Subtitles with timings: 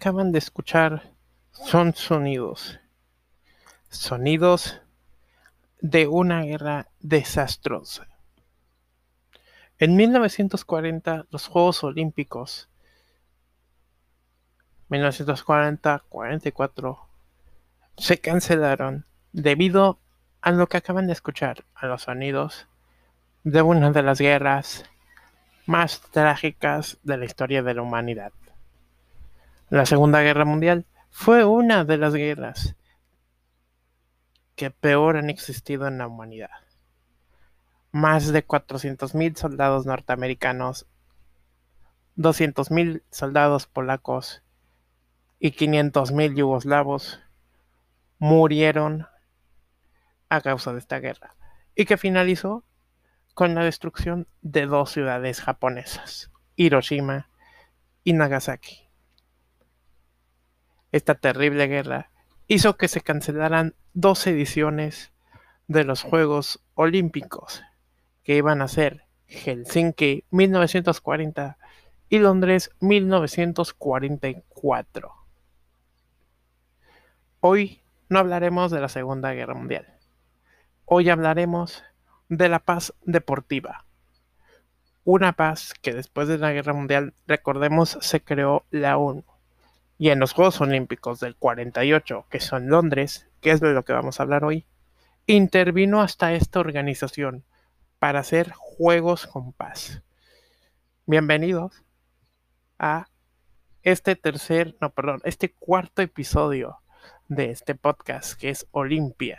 [0.00, 1.12] acaban de escuchar
[1.52, 2.80] son sonidos.
[3.90, 4.80] Sonidos
[5.82, 8.08] de una guerra desastrosa.
[9.78, 12.70] En 1940, los Juegos Olímpicos
[14.88, 16.98] 1940-44
[17.98, 19.98] se cancelaron debido
[20.40, 22.68] a lo que acaban de escuchar, a los sonidos
[23.44, 24.86] de una de las guerras
[25.66, 28.32] más trágicas de la historia de la humanidad.
[29.70, 32.74] La Segunda Guerra Mundial fue una de las guerras
[34.56, 36.50] que peor han existido en la humanidad.
[37.92, 40.88] Más de 400.000 soldados norteamericanos,
[42.16, 44.42] 200.000 soldados polacos
[45.38, 47.20] y 500.000 yugoslavos
[48.18, 49.06] murieron
[50.30, 51.36] a causa de esta guerra
[51.76, 52.64] y que finalizó
[53.34, 57.30] con la destrucción de dos ciudades japonesas, Hiroshima
[58.02, 58.89] y Nagasaki.
[60.92, 62.10] Esta terrible guerra
[62.48, 65.12] hizo que se cancelaran dos ediciones
[65.68, 67.62] de los Juegos Olímpicos,
[68.24, 71.56] que iban a ser Helsinki 1940
[72.08, 75.14] y Londres 1944.
[77.38, 79.86] Hoy no hablaremos de la Segunda Guerra Mundial.
[80.86, 81.84] Hoy hablaremos
[82.28, 83.86] de la paz deportiva.
[85.04, 89.22] Una paz que después de la Guerra Mundial, recordemos, se creó la ONU.
[90.00, 93.92] Y en los Juegos Olímpicos del 48, que son Londres, que es de lo que
[93.92, 94.64] vamos a hablar hoy,
[95.26, 97.44] intervino hasta esta organización
[97.98, 100.02] para hacer Juegos con Paz.
[101.04, 101.84] Bienvenidos
[102.78, 103.08] a
[103.82, 106.78] este tercer, no, perdón, este cuarto episodio
[107.28, 109.38] de este podcast que es Olimpia.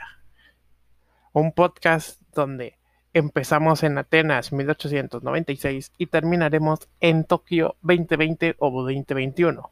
[1.34, 2.78] Un podcast donde
[3.14, 9.72] Empezamos en Atenas 1896 y terminaremos en Tokio 2020 o 2021.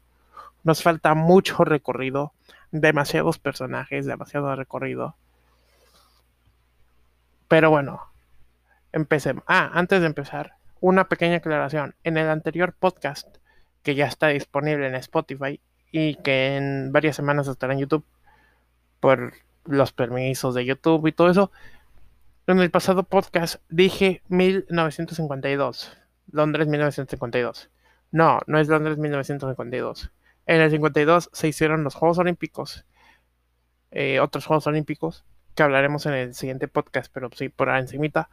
[0.62, 2.32] Nos falta mucho recorrido,
[2.70, 5.16] demasiados personajes, demasiado recorrido.
[7.48, 8.02] Pero bueno,
[8.92, 9.44] empecemos.
[9.46, 11.94] Ah, antes de empezar, una pequeña aclaración.
[12.04, 13.26] En el anterior podcast,
[13.82, 15.60] que ya está disponible en Spotify
[15.90, 18.04] y que en varias semanas estará en YouTube
[19.00, 19.32] por
[19.64, 21.50] los permisos de YouTube y todo eso,
[22.46, 25.96] en el pasado podcast dije 1952.
[26.32, 27.70] Londres 1952.
[28.12, 30.10] No, no es Londres 1952.
[30.50, 32.84] En el 52 se hicieron los Juegos Olímpicos.
[33.92, 35.24] Eh, otros Juegos Olímpicos
[35.54, 38.30] que hablaremos en el siguiente podcast, pero sí por encimita.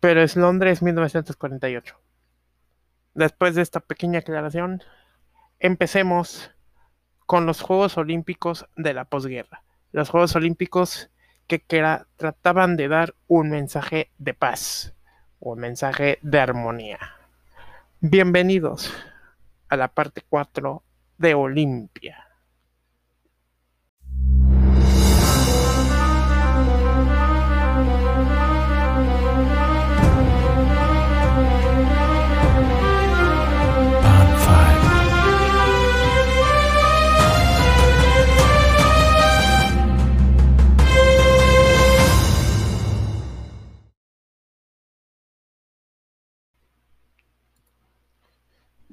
[0.00, 1.98] Pero es Londres 1948.
[3.14, 4.82] Después de esta pequeña aclaración,
[5.60, 6.50] empecemos
[7.24, 9.62] con los Juegos Olímpicos de la posguerra.
[9.92, 11.08] Los Juegos Olímpicos
[11.46, 11.58] que,
[12.16, 14.94] trataban de dar un mensaje de paz,
[15.40, 16.98] un mensaje de armonía.
[18.00, 18.92] Bienvenidos
[19.70, 20.83] a la parte 4
[21.18, 22.16] de Olimpia.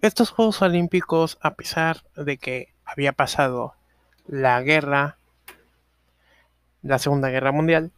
[0.01, 3.75] Estos Juegos Olímpicos, a pesar de que había pasado
[4.25, 5.19] la guerra,
[6.81, 7.91] la Segunda Guerra Mundial,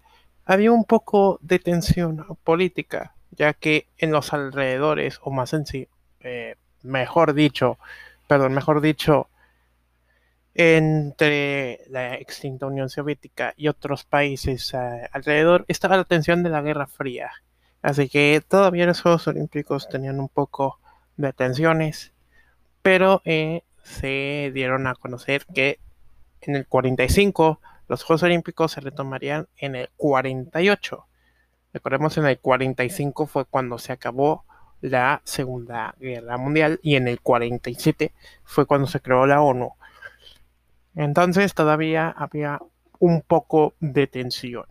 [0.44, 5.88] había un poco de tensión política, ya que en los alrededores, o más en sí,
[6.20, 7.80] eh, mejor dicho,
[8.28, 9.30] perdón, mejor dicho,
[10.56, 16.62] entre la extinta Unión Soviética y otros países eh, alrededor, estaba la tensión de la
[16.62, 17.32] Guerra Fría.
[17.82, 20.82] Así que todavía los Juegos Olímpicos tenían un poco
[21.18, 22.14] de tensiones,
[22.82, 25.80] pero eh, se dieron a conocer que
[26.42, 31.06] en el 45 los Juegos Olímpicos se retomarían en el 48.
[31.74, 34.46] Recordemos, en el 45 fue cuando se acabó
[34.82, 39.74] la Segunda Guerra Mundial y en el 47 fue cuando se creó la ONU.
[40.96, 42.60] Entonces todavía había
[43.00, 44.66] un poco de tensión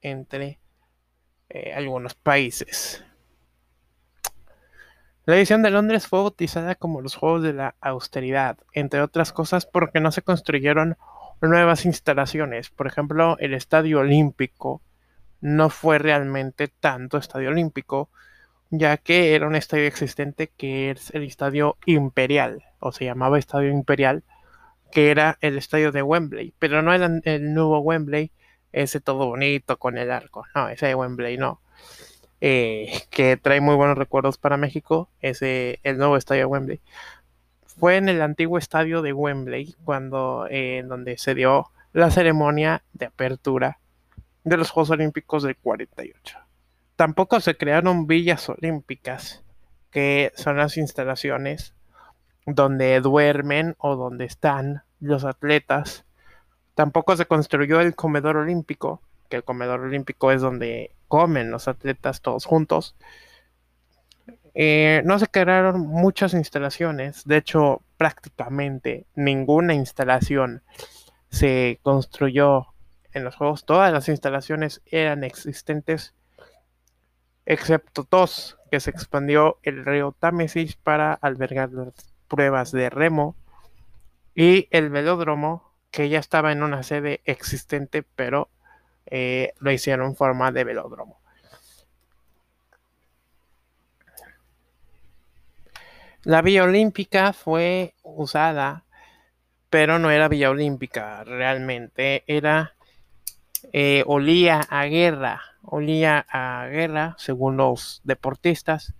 [0.00, 0.58] entre
[1.48, 3.04] eh, algunos países.
[5.28, 9.66] La edición de Londres fue bautizada como los Juegos de la Austeridad, entre otras cosas
[9.66, 10.96] porque no se construyeron
[11.42, 12.70] nuevas instalaciones.
[12.70, 14.80] Por ejemplo, el Estadio Olímpico
[15.42, 18.08] no fue realmente tanto Estadio Olímpico,
[18.70, 23.68] ya que era un estadio existente que es el Estadio Imperial, o se llamaba Estadio
[23.68, 24.24] Imperial,
[24.90, 28.32] que era el estadio de Wembley, pero no era el nuevo Wembley,
[28.72, 31.60] ese todo bonito con el arco, no, ese de Wembley no.
[32.40, 36.80] Eh, que trae muy buenos recuerdos para México, es el nuevo estadio Wembley.
[37.66, 43.06] fue en el antiguo estadio de Wembley, cuando, eh, donde se dio la ceremonia de
[43.06, 43.78] apertura
[44.44, 46.38] de los Juegos Olímpicos del 48.
[46.96, 49.44] Tampoco se crearon villas olímpicas,
[49.90, 51.74] que son las instalaciones
[52.46, 56.04] donde duermen o donde están los atletas.
[56.74, 62.20] Tampoco se construyó el comedor olímpico, que el comedor olímpico es donde comen los atletas
[62.20, 62.94] todos juntos.
[64.54, 70.62] Eh, no se crearon muchas instalaciones, de hecho prácticamente ninguna instalación
[71.30, 72.66] se construyó
[73.12, 76.14] en los juegos, todas las instalaciones eran existentes,
[77.46, 81.94] excepto dos, que se expandió el río Támesis para albergar las
[82.28, 83.36] pruebas de remo
[84.34, 88.50] y el velódromo, que ya estaba en una sede existente, pero
[89.10, 91.18] eh, lo hicieron en forma de velódromo.
[96.24, 98.84] La Villa Olímpica fue usada,
[99.70, 102.74] pero no era Villa Olímpica realmente, era
[103.72, 108.94] eh, olía a guerra, olía a guerra según los deportistas,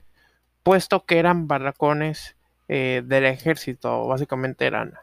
[0.63, 2.37] puesto que eran barracones
[2.69, 4.95] eh, del ejército, básicamente eran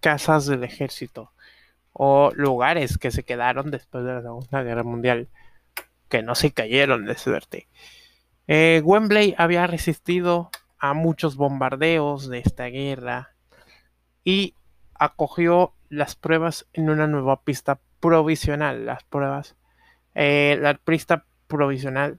[0.00, 1.32] casas del ejército
[1.92, 5.28] o lugares que se quedaron después de la Segunda Guerra Mundial,
[6.08, 7.68] que no se cayeron de suerte.
[8.46, 13.34] Eh, Wembley había resistido a muchos bombardeos de esta guerra
[14.24, 14.54] y
[14.94, 18.86] acogió las pruebas en una nueva pista provisional.
[18.86, 19.56] Las pruebas,
[20.14, 22.18] eh, la pista provisional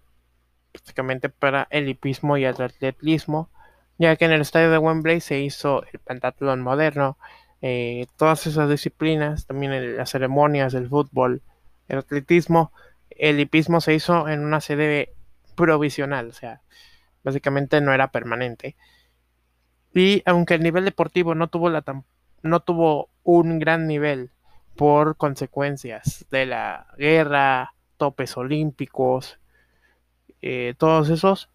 [0.72, 3.50] prácticamente para el hipismo y el atletismo,
[3.98, 7.18] ya que en el estadio de Wembley se hizo el pentatlón moderno,
[7.62, 11.42] eh, todas esas disciplinas, también las ceremonias del fútbol,
[11.88, 12.72] el atletismo,
[13.10, 15.14] el hipismo se hizo en una sede
[15.56, 16.62] provisional, o sea,
[17.24, 18.76] básicamente no era permanente.
[19.94, 21.84] Y aunque el nivel deportivo no tuvo, la
[22.42, 24.32] no tuvo un gran nivel
[24.76, 29.40] por consecuencias de la guerra, topes olímpicos,
[30.42, 31.50] eh, todos esos,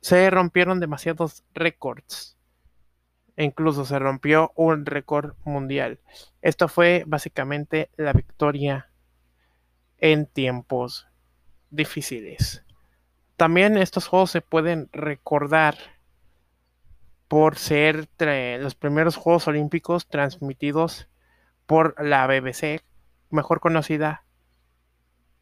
[0.00, 2.33] se rompieron demasiados récords.
[3.36, 5.98] E incluso se rompió un récord mundial.
[6.40, 8.90] Esto fue básicamente la victoria
[9.98, 11.08] en tiempos
[11.70, 12.64] difíciles.
[13.36, 15.76] También estos juegos se pueden recordar
[17.28, 18.08] por ser
[18.60, 21.08] los primeros Juegos Olímpicos transmitidos
[21.66, 22.82] por la BBC,
[23.30, 24.24] mejor conocida,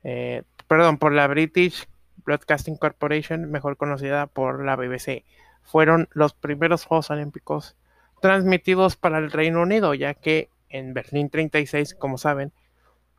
[0.05, 1.87] eh, perdón, por la British
[2.25, 5.25] Broadcasting Corporation, mejor conocida por la BBC.
[5.63, 7.77] Fueron los primeros Juegos Olímpicos
[8.23, 12.53] transmitidos para el Reino Unido, ya que en Berlín 36, como saben,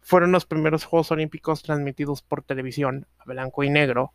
[0.01, 4.13] fueron los primeros Juegos Olímpicos transmitidos por televisión a blanco y negro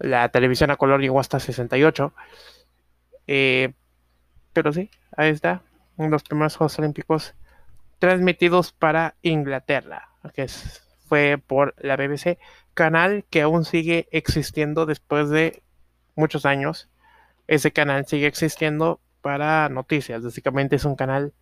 [0.00, 2.12] la televisión a color llegó hasta 68.
[3.26, 3.74] Eh,
[4.52, 5.62] pero sí, ahí está.
[5.98, 7.34] Los primeros Juegos Olímpicos
[7.98, 10.48] transmitidos para Inglaterra, que
[11.06, 12.38] fue por la BBC,
[12.72, 15.62] canal que aún sigue existiendo después de
[16.16, 16.88] muchos años.
[17.46, 21.32] Ese canal sigue existiendo para noticias, básicamente es un canal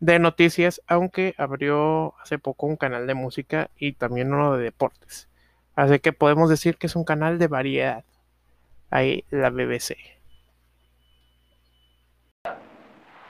[0.00, 5.28] de noticias, aunque abrió hace poco un canal de música y también uno de deportes.
[5.74, 8.04] Así que podemos decir que es un canal de variedad.
[8.90, 9.96] Ahí la BBC.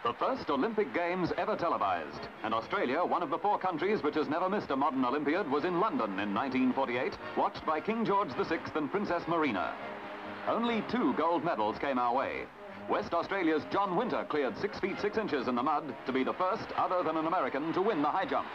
[0.07, 2.29] The first Olympic Games ever televised.
[2.45, 5.65] And Australia, one of the four countries which has never missed a modern Olympiad, was
[5.65, 9.75] in London in 1948, watched by King George VI and Princess Marina.
[10.47, 12.47] Only two gold medals came our way.
[12.89, 16.35] West Australia's John Winter cleared 6 feet 6 inches in the mud to be the
[16.35, 18.47] first, other than an American, to win the high jump.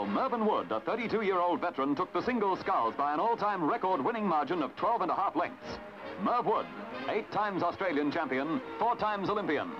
[0.00, 4.62] while Mervyn Wood, a 32-year-old veteran, took the single sculls by an all-time record-winning margin
[4.62, 5.78] of 12 and a half lengths.
[6.22, 6.66] Merv Wood,
[7.10, 9.70] eight times Australian champion, four times Olympian.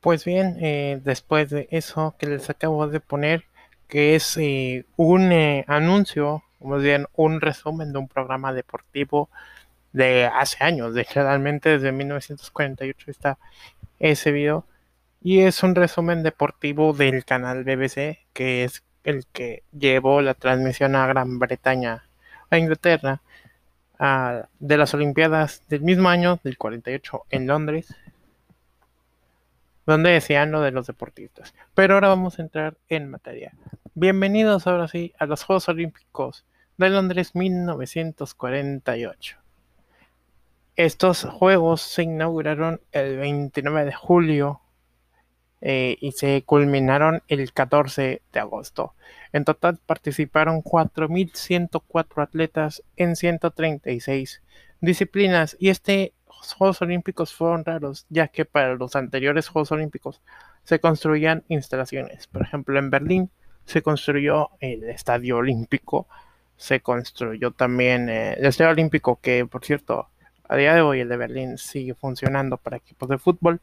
[0.00, 3.44] Pues bien, eh, después de eso que les acabo de poner,
[3.88, 9.30] que es eh, un eh, anuncio, o más bien un resumen de un programa deportivo
[9.92, 13.38] de hace años, de realmente desde 1948 está
[13.98, 14.66] ese video.
[15.22, 20.94] Y es un resumen deportivo del canal BBC, que es el que llevó la transmisión
[20.94, 22.04] a Gran Bretaña,
[22.50, 23.22] a Inglaterra,
[23.98, 27.94] de las Olimpiadas del mismo año, del 48, en Londres,
[29.88, 31.54] donde decían lo de los deportistas.
[31.72, 33.54] Pero ahora vamos a entrar en materia.
[33.94, 36.44] Bienvenidos ahora sí a los Juegos Olímpicos
[36.76, 39.38] de Londres 1948.
[40.76, 44.60] Estos juegos se inauguraron el 29 de julio
[45.62, 48.92] eh, y se culminaron el 14 de agosto.
[49.32, 54.42] En total participaron 4.104 atletas en 136
[54.82, 60.20] disciplinas y este Juegos Olímpicos fueron raros, ya que para los anteriores Juegos Olímpicos
[60.64, 62.26] se construían instalaciones.
[62.26, 63.30] Por ejemplo, en Berlín
[63.64, 66.06] se construyó el Estadio Olímpico,
[66.56, 70.08] se construyó también eh, el Estadio Olímpico, que por cierto,
[70.48, 73.60] a día de hoy el de Berlín sigue funcionando para equipos de fútbol,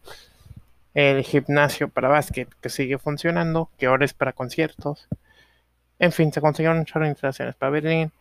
[0.94, 5.08] el gimnasio para básquet, que sigue funcionando, que ahora es para conciertos.
[6.00, 8.12] En fin, se construyeron muchas instalaciones para Berlín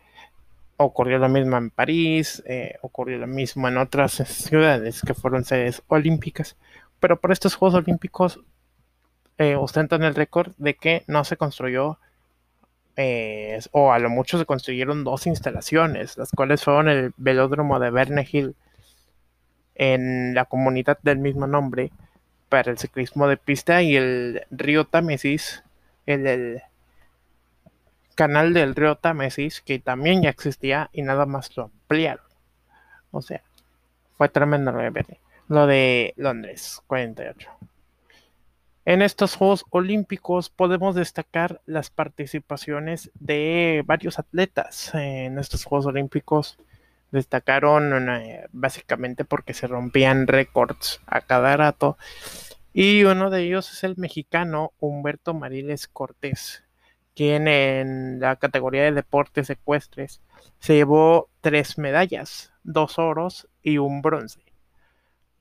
[0.76, 5.82] ocurrió lo mismo en París, eh, ocurrió lo mismo en otras ciudades que fueron sedes
[5.88, 6.56] olímpicas,
[7.00, 8.40] pero por estos Juegos Olímpicos
[9.38, 11.98] eh, ostentan el récord de que no se construyó,
[12.96, 17.90] eh, o a lo mucho se construyeron dos instalaciones, las cuales fueron el velódromo de
[17.90, 18.54] Verne Hill
[19.74, 21.90] en la comunidad del mismo nombre
[22.48, 25.64] para el ciclismo de pista y el río Támesis,
[26.06, 26.62] el
[28.14, 32.24] canal del río Támesis, que también ya existía y nada más lo ampliaron.
[33.10, 33.42] O sea,
[34.16, 35.18] fue tremendo lo de,
[35.48, 37.50] lo de Londres 48.
[38.86, 44.90] En estos Juegos Olímpicos podemos destacar las participaciones de varios atletas.
[44.94, 46.58] En estos Juegos Olímpicos
[47.10, 51.96] destacaron eh, básicamente porque se rompían récords a cada rato.
[52.74, 56.63] Y uno de ellos es el mexicano Humberto Mariles Cortés,
[57.14, 60.20] quien en la categoría de deportes ecuestres
[60.58, 64.40] se llevó tres medallas, dos oros y un bronce.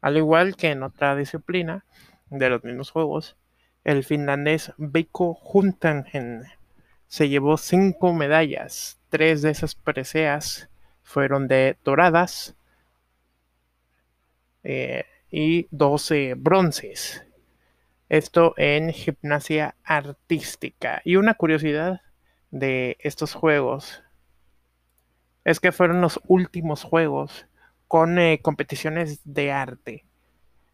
[0.01, 1.85] Al igual que en otra disciplina
[2.29, 3.37] de los mismos juegos,
[3.83, 6.43] el finlandés Veikko Huntangen
[7.07, 10.69] se llevó cinco medallas, tres de esas preseas
[11.03, 12.55] fueron de doradas
[14.63, 17.23] eh, y doce bronces.
[18.09, 21.01] Esto en gimnasia artística.
[21.03, 22.01] Y una curiosidad
[22.51, 24.03] de estos juegos
[25.43, 27.47] es que fueron los últimos juegos
[27.87, 30.05] con eh, competiciones de arte.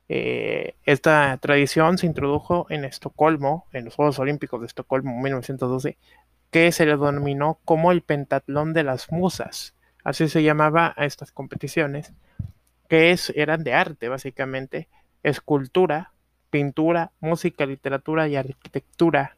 [0.08, 5.98] Eh, esta tradición se introdujo en Estocolmo, en los Juegos Olímpicos de Estocolmo 1912,
[6.50, 9.76] que se le denominó como el Pentatlón de las Musas.
[10.04, 12.14] Así se llamaba a estas competiciones,
[12.88, 14.88] que es, eran de arte básicamente,
[15.22, 16.14] escultura,
[16.50, 19.36] pintura, música, literatura y arquitectura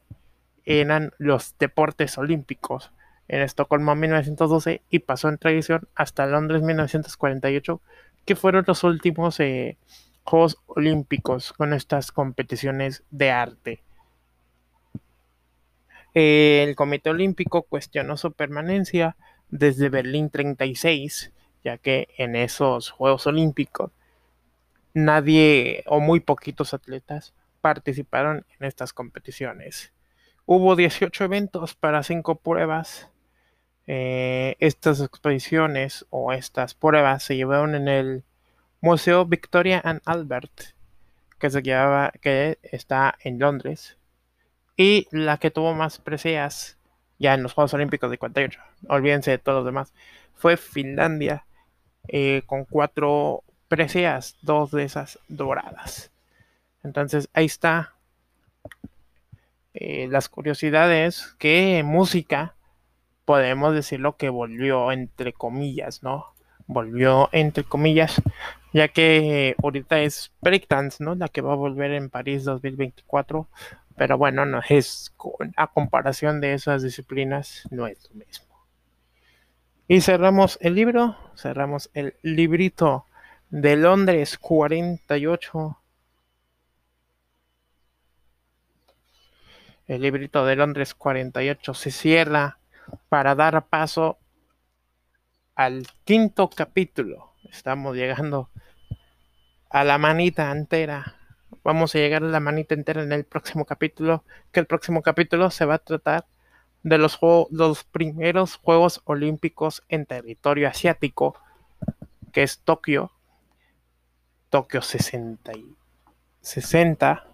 [0.64, 2.92] eran los deportes olímpicos
[3.28, 7.80] en Estocolmo 1912 y pasó en tradición hasta Londres 1948,
[8.24, 9.76] que fueron los últimos eh,
[10.24, 13.82] Juegos Olímpicos con estas competiciones de arte.
[16.14, 19.16] El Comité Olímpico cuestionó su permanencia
[19.48, 21.32] desde Berlín 36,
[21.64, 23.90] ya que en esos Juegos Olímpicos
[24.94, 29.92] nadie o muy poquitos atletas participaron en estas competiciones.
[30.44, 33.08] Hubo 18 eventos para 5 pruebas.
[33.86, 38.24] Eh, estas expediciones o estas pruebas se llevaron en el
[38.80, 40.74] Museo Victoria and Albert,
[41.38, 43.96] que se llevaba, que está en Londres,
[44.76, 46.78] y la que tuvo más preseas
[47.18, 49.92] ya en los Juegos Olímpicos de 48, olvídense de todos los demás,
[50.34, 51.46] fue Finlandia,
[52.08, 56.10] eh, con cuatro preseas, dos de esas doradas.
[56.84, 57.94] Entonces ahí está
[59.72, 62.54] eh, las curiosidades que música
[63.24, 66.34] podemos decirlo que volvió entre comillas, ¿no?
[66.66, 68.20] Volvió entre comillas,
[68.74, 71.14] ya que ahorita es breakdance, ¿no?
[71.14, 73.48] La que va a volver en París 2024,
[73.96, 75.14] pero bueno, no es
[75.56, 78.54] a comparación de esas disciplinas no es lo mismo.
[79.88, 83.06] Y cerramos el libro, cerramos el librito
[83.52, 85.78] de Londres 48.
[89.88, 92.58] El librito de Londres 48 se cierra
[93.10, 94.18] para dar paso
[95.54, 97.34] al quinto capítulo.
[97.44, 98.48] Estamos llegando
[99.68, 101.16] a la manita entera.
[101.62, 104.24] Vamos a llegar a la manita entera en el próximo capítulo.
[104.50, 106.24] Que el próximo capítulo se va a tratar
[106.84, 107.18] de los,
[107.50, 111.38] los primeros Juegos Olímpicos en territorio asiático,
[112.32, 113.12] que es Tokio,
[114.52, 115.74] Tokio 60 y
[116.42, 117.26] 60.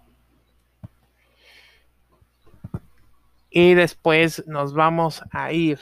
[3.49, 5.79] Y después nos vamos a ir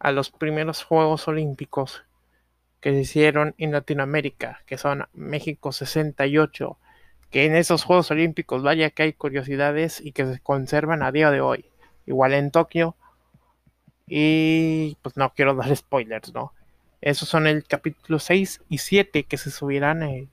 [0.00, 2.02] a los primeros Juegos Olímpicos
[2.80, 6.76] que se hicieron en Latinoamérica, que son México 68,
[7.30, 11.30] que en esos Juegos Olímpicos vaya que hay curiosidades y que se conservan a día
[11.30, 11.66] de hoy.
[12.04, 12.96] Igual en Tokio.
[14.08, 16.52] Y pues no quiero dar spoilers, ¿no?
[17.02, 20.04] Esos son el capítulo 6 y 7 que se subirán.
[20.04, 20.28] Eh,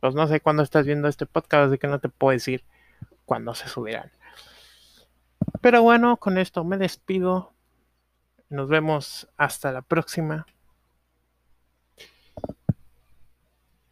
[0.00, 2.64] pues no sé cuándo estás viendo este podcast, así que no te puedo decir.
[3.24, 4.12] cuando se subirán.
[5.60, 7.52] Pero bueno, con esto me despido.
[8.48, 10.46] Nos vemos hasta la próxima.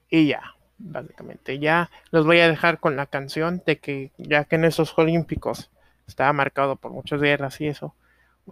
[0.09, 1.59] Y ya, básicamente.
[1.59, 5.71] Ya los voy a dejar con la canción de que ya que en esos Olímpicos
[6.07, 7.95] estaba marcado por muchas guerras y eso.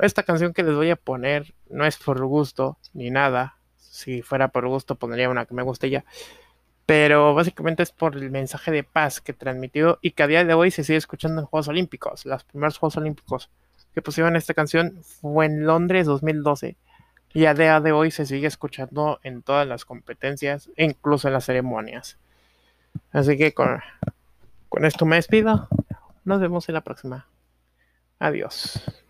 [0.01, 3.57] Esta canción que les voy a poner no es por gusto ni nada.
[3.77, 6.05] Si fuera por gusto pondría una que me guste ya.
[6.87, 10.55] Pero básicamente es por el mensaje de paz que transmitió y que a día de
[10.55, 12.27] hoy se sigue escuchando en Juegos Olímpicos.
[12.27, 13.51] Los primeros Juegos Olímpicos
[13.95, 16.77] que pusieron esta canción fue en Londres 2012
[17.35, 21.45] y a día de hoy se sigue escuchando en todas las competencias incluso en las
[21.45, 22.19] ceremonias.
[23.13, 23.81] Así que con,
[24.69, 25.69] con esto me despido.
[26.25, 27.27] Nos vemos en la próxima.
[28.19, 29.01] Adiós.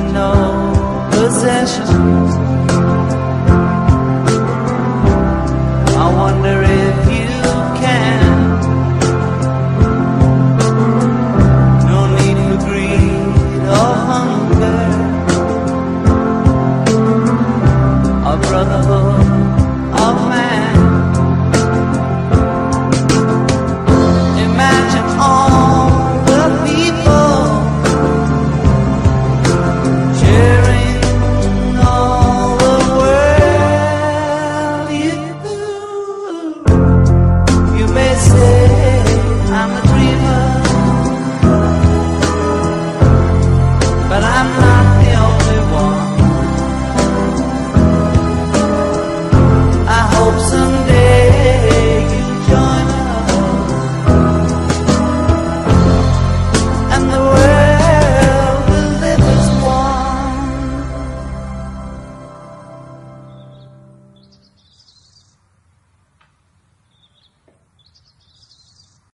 [0.00, 0.32] No
[1.10, 2.41] possessions.